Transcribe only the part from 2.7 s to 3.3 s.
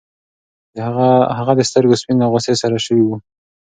شوي وو.